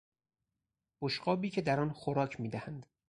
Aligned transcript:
بشقابی 1.03 1.49
که 1.49 1.61
در 1.61 1.79
آن 1.79 1.91
خوراک 1.91 2.39
میدهند 2.39 2.85